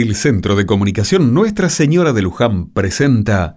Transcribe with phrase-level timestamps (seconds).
[0.00, 3.56] El Centro de Comunicación Nuestra Señora de Luján presenta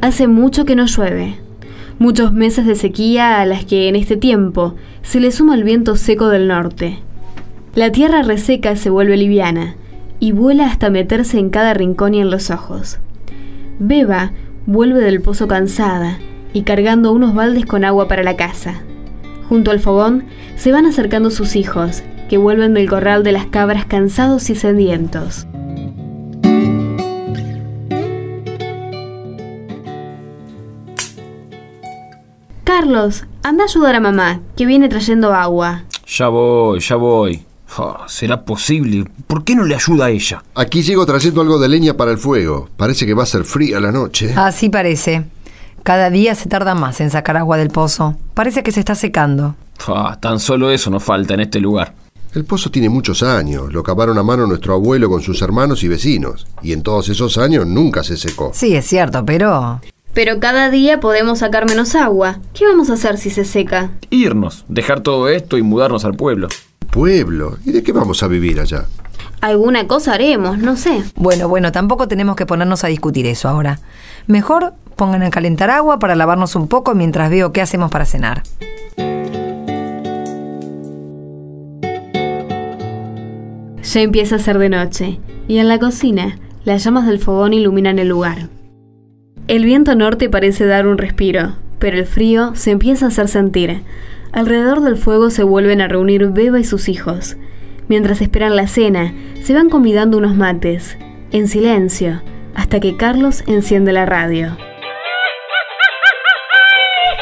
[0.00, 1.38] Hace mucho que no llueve.
[2.00, 5.94] Muchos meses de sequía a las que en este tiempo se le suma el viento
[5.94, 6.98] seco del norte.
[7.76, 9.76] La tierra reseca se vuelve liviana
[10.18, 12.98] y vuela hasta meterse en cada rincón y en los ojos.
[13.78, 14.32] Beba
[14.66, 16.18] vuelve del pozo cansada
[16.52, 18.82] y cargando unos baldes con agua para la casa.
[19.48, 20.24] Junto al fogón
[20.56, 25.46] se van acercando sus hijos, que vuelven del corral de las cabras cansados y sedientos.
[32.64, 35.84] Carlos, anda a ayudar a mamá, que viene trayendo agua.
[36.06, 37.42] Ya voy, ya voy.
[37.78, 39.04] Ah, ¿Será posible?
[39.26, 40.42] ¿Por qué no le ayuda a ella?
[40.54, 42.68] Aquí llego trayendo algo de leña para el fuego.
[42.76, 44.34] Parece que va a ser fría la noche.
[44.36, 45.24] Así parece.
[45.82, 48.16] Cada día se tarda más en sacar agua del pozo.
[48.34, 49.56] Parece que se está secando.
[49.88, 51.94] Ah, tan solo eso nos falta en este lugar.
[52.34, 53.72] El pozo tiene muchos años.
[53.72, 56.46] Lo cavaron a mano nuestro abuelo con sus hermanos y vecinos.
[56.62, 58.52] Y en todos esos años nunca se secó.
[58.54, 59.80] Sí, es cierto, pero...
[60.14, 62.38] Pero cada día podemos sacar menos agua.
[62.54, 63.90] ¿Qué vamos a hacer si se seca?
[64.10, 66.48] Irnos, dejar todo esto y mudarnos al pueblo.
[66.90, 67.56] Pueblo.
[67.64, 68.84] ¿Y de qué vamos a vivir allá?
[69.40, 71.02] Alguna cosa haremos, no sé.
[71.16, 73.80] Bueno, bueno, tampoco tenemos que ponernos a discutir eso ahora.
[74.28, 78.42] Mejor pongan a calentar agua para lavarnos un poco mientras veo qué hacemos para cenar.
[83.82, 87.98] Ya empieza a ser de noche, y en la cocina las llamas del fogón iluminan
[87.98, 88.48] el lugar.
[89.48, 93.82] El viento norte parece dar un respiro, pero el frío se empieza a hacer sentir.
[94.32, 97.36] Alrededor del fuego se vuelven a reunir Beba y sus hijos.
[97.88, 99.12] Mientras esperan la cena,
[99.42, 100.96] se van convidando unos mates,
[101.32, 102.22] en silencio,
[102.54, 104.56] hasta que Carlos enciende la radio.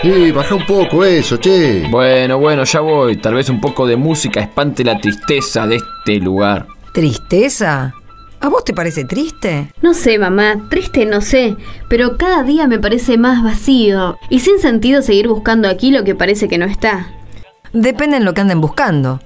[0.02, 1.86] Eh, baja un poco eso, che.
[1.90, 3.16] Bueno, bueno, ya voy.
[3.16, 6.66] Tal vez un poco de música espante la tristeza de este lugar.
[6.94, 7.94] ¿Tristeza?
[8.40, 9.70] ¿A vos te parece triste?
[9.82, 11.56] No sé, mamá, triste no sé,
[11.88, 16.14] pero cada día me parece más vacío y sin sentido seguir buscando aquí lo que
[16.14, 17.12] parece que no está.
[17.74, 19.20] Depende en lo que anden buscando.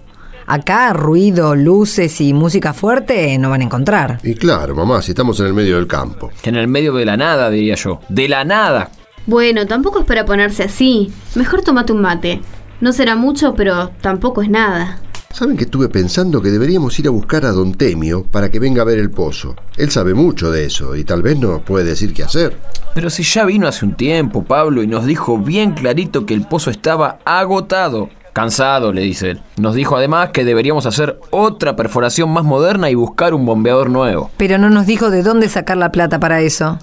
[0.47, 4.19] Acá ruido, luces y música fuerte no van a encontrar.
[4.25, 6.33] Y claro, mamá, si estamos en el medio del campo.
[6.43, 8.01] En el medio de la nada, diría yo.
[8.09, 8.91] De la nada.
[9.27, 11.13] Bueno, tampoco es para ponerse así.
[11.35, 12.41] Mejor tomate un mate.
[12.81, 15.01] No será mucho, pero tampoco es nada.
[15.35, 18.83] ¿Saben que estuve pensando que deberíamos ir a buscar a don Temio para que venga
[18.83, 19.57] a ver el pozo?
[19.77, 22.57] Él sabe mucho de eso y tal vez nos puede decir qué hacer.
[22.95, 26.47] Pero si ya vino hace un tiempo, Pablo, y nos dijo bien clarito que el
[26.47, 28.11] pozo estaba agotado.
[28.33, 29.43] Cansado, le dice él.
[29.57, 34.31] Nos dijo además que deberíamos hacer otra perforación más moderna y buscar un bombeador nuevo.
[34.37, 36.79] Pero no nos dijo de dónde sacar la plata para eso.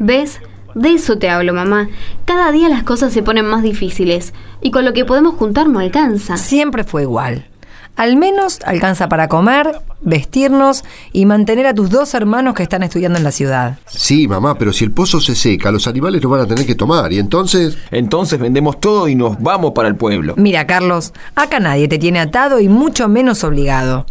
[0.00, 0.40] ¿Ves?
[0.74, 1.88] De eso te hablo, mamá.
[2.24, 5.80] Cada día las cosas se ponen más difíciles y con lo que podemos juntar no
[5.80, 6.36] alcanza.
[6.36, 7.46] Siempre fue igual.
[7.94, 13.18] Al menos alcanza para comer, vestirnos y mantener a tus dos hermanos que están estudiando
[13.18, 13.78] en la ciudad.
[13.86, 16.74] Sí, mamá, pero si el pozo se seca, los animales lo van a tener que
[16.74, 17.76] tomar y entonces...
[17.90, 20.34] Entonces vendemos todo y nos vamos para el pueblo.
[20.38, 24.06] Mira, Carlos, acá nadie te tiene atado y mucho menos obligado.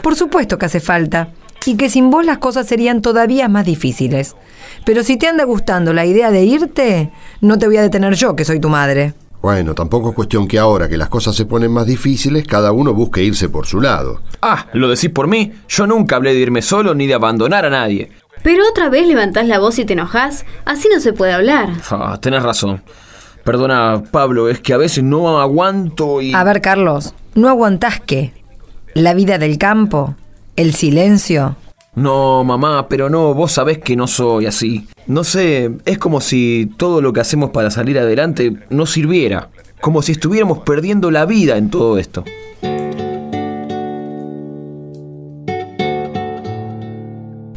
[0.00, 1.28] Por supuesto que hace falta
[1.66, 4.36] y que sin vos las cosas serían todavía más difíciles.
[4.84, 7.10] Pero si te anda gustando la idea de irte,
[7.40, 9.14] no te voy a detener yo, que soy tu madre.
[9.42, 12.94] Bueno, tampoco es cuestión que ahora que las cosas se ponen más difíciles, cada uno
[12.94, 14.22] busque irse por su lado.
[14.40, 15.52] Ah, ¿lo decís por mí?
[15.68, 18.10] Yo nunca hablé de irme solo ni de abandonar a nadie.
[18.42, 20.46] Pero otra vez levantás la voz y te enojás.
[20.64, 21.68] Así no se puede hablar.
[21.90, 22.82] Ah, tenés razón.
[23.44, 26.32] Perdona, Pablo, es que a veces no aguanto y...
[26.32, 28.32] A ver, Carlos, ¿no aguantás qué?
[28.94, 30.14] ¿La vida del campo?
[30.56, 31.56] ¿El silencio?
[31.96, 34.86] No, mamá, pero no, vos sabés que no soy así.
[35.08, 39.48] No sé, es como si todo lo que hacemos para salir adelante no sirviera.
[39.80, 42.22] Como si estuviéramos perdiendo la vida en todo esto.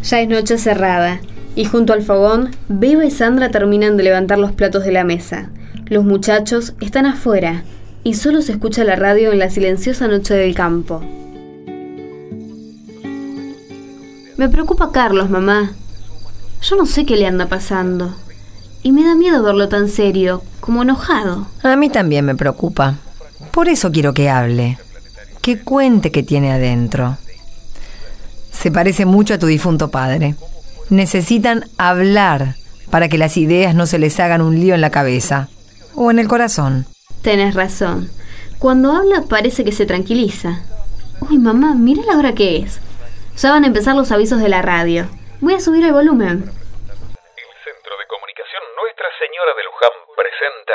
[0.02, 1.22] Ya es noche cerrada,
[1.56, 5.52] y junto al fogón, Beba y Sandra terminan de levantar los platos de la mesa.
[5.86, 7.64] Los muchachos están afuera,
[8.04, 11.04] y solo se escucha la radio en la silenciosa noche del campo.
[14.38, 15.72] Me preocupa Carlos, mamá.
[16.62, 18.16] Yo no sé qué le anda pasando.
[18.84, 21.48] Y me da miedo verlo tan serio, como enojado.
[21.64, 22.96] A mí también me preocupa.
[23.52, 24.78] Por eso quiero que hable.
[25.42, 27.18] Que cuente qué tiene adentro.
[28.52, 30.36] Se parece mucho a tu difunto padre.
[30.90, 32.56] Necesitan hablar
[32.92, 35.50] para que las ideas no se les hagan un lío en la cabeza
[35.96, 36.86] o en el corazón.
[37.24, 38.10] Tenés razón.
[38.60, 40.62] Cuando habla parece que se tranquiliza.
[41.28, 42.80] Uy, mamá, mira la hora que es.
[43.38, 45.04] Ya van a empezar los avisos de la radio.
[45.42, 46.42] Voy a subir el volumen.
[46.42, 50.74] El Centro de Comunicación Nuestra Señora de Luján presenta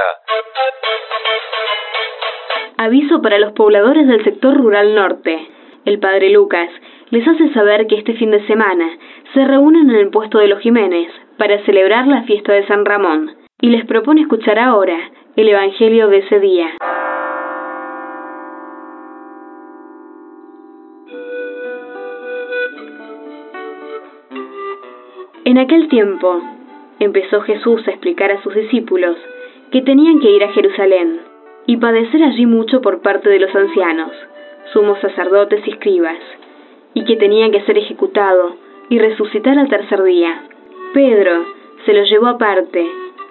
[2.78, 5.48] Aviso para los pobladores del sector rural norte.
[5.86, 6.70] El padre Lucas
[7.10, 8.96] les hace saber que este fin de semana
[9.34, 13.34] se reúnen en el puesto de los Jiménez para celebrar la fiesta de San Ramón
[13.60, 16.70] y les propone escuchar ahora el Evangelio de ese día.
[25.52, 26.40] En aquel tiempo
[26.98, 29.18] empezó Jesús a explicar a sus discípulos
[29.70, 31.20] que tenían que ir a Jerusalén
[31.66, 34.12] y padecer allí mucho por parte de los ancianos,
[34.72, 36.16] sumos sacerdotes y escribas,
[36.94, 38.56] y que tenía que ser ejecutado
[38.88, 40.42] y resucitar al tercer día.
[40.94, 41.44] Pedro
[41.84, 42.86] se lo llevó aparte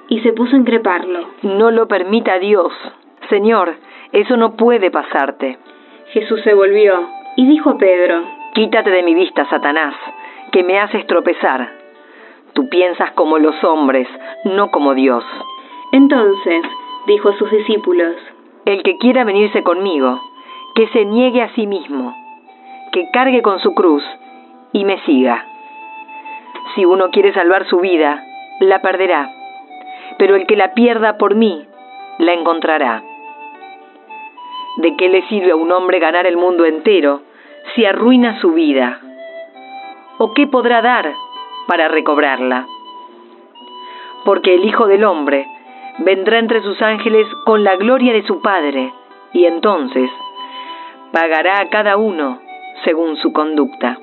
[0.08, 1.26] y se puso a increparlo.
[1.42, 2.72] No lo permita Dios.
[3.30, 3.74] Señor,
[4.12, 5.58] eso no puede pasarte.
[6.14, 7.04] Jesús se volvió
[7.36, 8.22] y dijo a Pedro,
[8.54, 9.96] Quítate de mi vista, Satanás,
[10.52, 11.81] que me haces tropezar.
[12.54, 14.08] Tú piensas como los hombres,
[14.46, 15.24] no como Dios.
[15.92, 16.64] Entonces
[17.08, 18.16] dijo a sus discípulos,
[18.66, 20.20] El que quiera venirse conmigo,
[20.76, 22.16] que se niegue a sí mismo
[22.92, 24.04] que cargue con su cruz
[24.74, 25.46] y me siga.
[26.76, 28.24] Si uno quiere salvar su vida,
[28.60, 29.30] la perderá,
[30.18, 31.66] pero el que la pierda por mí,
[32.20, 33.04] la encontrará.
[34.78, 37.22] ¿De qué le sirve a un hombre ganar el mundo entero
[37.76, 39.00] si arruina su vida?
[40.18, 41.12] ¿O qué podrá dar
[41.68, 42.66] para recobrarla?
[44.26, 45.48] Porque el Hijo del Hombre
[46.00, 48.94] vendrá entre sus ángeles con la gloria de su Padre,
[49.34, 50.10] y entonces
[51.12, 52.40] pagará a cada uno
[52.84, 53.98] según su conducta.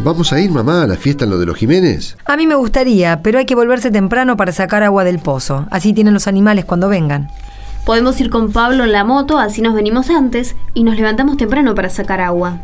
[0.00, 2.18] ¿Vamos a ir, mamá, a la fiesta en lo de los Jiménez?
[2.26, 5.66] A mí me gustaría, pero hay que volverse temprano para sacar agua del pozo.
[5.70, 7.28] Así tienen los animales cuando vengan.
[7.84, 11.74] Podemos ir con Pablo en la moto, así nos venimos antes y nos levantamos temprano
[11.74, 12.60] para sacar agua.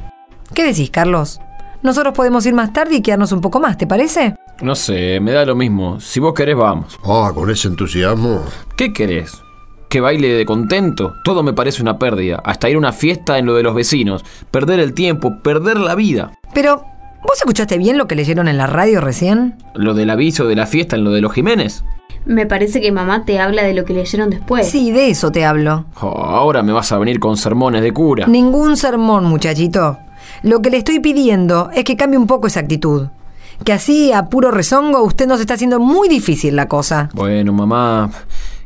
[0.55, 1.40] ¿Qué decís, Carlos?
[1.82, 4.34] Nosotros podemos ir más tarde y quedarnos un poco más, ¿te parece?
[4.62, 6.00] No sé, me da lo mismo.
[6.00, 6.99] Si vos querés, vamos.
[7.05, 8.43] Ah, con ese entusiasmo.
[8.76, 9.43] ¿Qué querés?
[9.90, 11.14] ¿Que baile de contento?
[11.23, 12.40] Todo me parece una pérdida.
[12.43, 14.25] Hasta ir a una fiesta en lo de los vecinos.
[14.50, 16.32] Perder el tiempo, perder la vida.
[16.55, 16.84] Pero,
[17.23, 19.58] ¿vos escuchaste bien lo que leyeron en la radio recién?
[19.75, 21.84] ¿Lo del aviso de la fiesta en lo de los Jiménez?
[22.25, 24.69] Me parece que mamá te habla de lo que leyeron después.
[24.69, 25.87] Sí, de eso te hablo.
[26.01, 28.27] Oh, ahora me vas a venir con sermones de cura.
[28.27, 29.99] Ningún sermón, muchachito.
[30.43, 33.09] Lo que le estoy pidiendo es que cambie un poco esa actitud
[33.65, 37.11] que así a puro rezongo usted nos está haciendo muy difícil la cosa.
[37.12, 38.11] Bueno, mamá,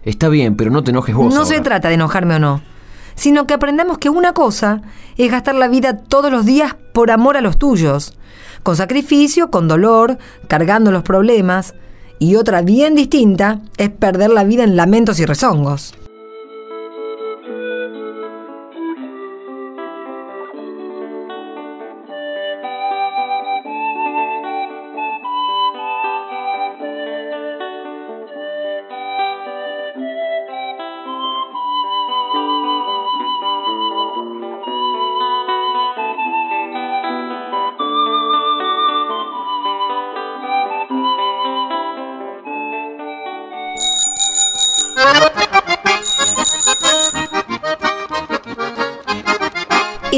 [0.05, 1.35] está bien, pero no te enojes vos.
[1.35, 2.63] No se trata de enojarme o no,
[3.15, 4.83] sino que aprendamos que una cosa
[5.17, 8.17] es gastar la vida todos los días por amor a los tuyos,
[8.63, 10.19] con sacrificio, con dolor,
[10.49, 11.75] cargando los problemas,
[12.19, 15.95] y otra bien distinta es perder la vida en lamentos y rezongos.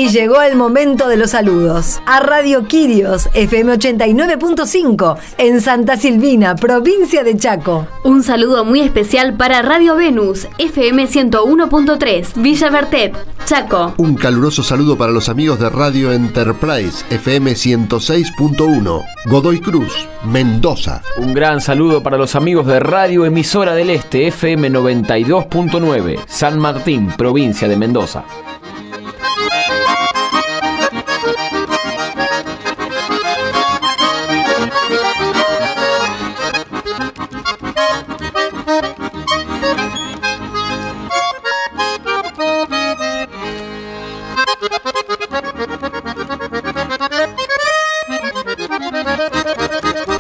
[0.07, 2.01] Y llegó el momento de los saludos.
[2.07, 7.89] A Radio Quirios, FM 89.5, en Santa Silvina, provincia de Chaco.
[8.05, 13.95] Un saludo muy especial para Radio Venus, FM 101.3, Villa Bertet, Chaco.
[13.97, 21.03] Un caluroso saludo para los amigos de Radio Enterprise, FM 106.1, Godoy Cruz, Mendoza.
[21.17, 27.09] Un gran saludo para los amigos de Radio Emisora del Este, FM 92.9, San Martín,
[27.17, 28.25] provincia de Mendoza.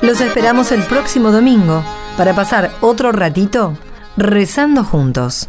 [0.03, 1.83] Los esperamos el próximo domingo
[2.17, 3.77] para pasar otro ratito
[4.17, 5.49] rezando juntos.